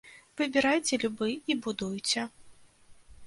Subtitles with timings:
[0.39, 2.25] Выбірайце любы і будуйце.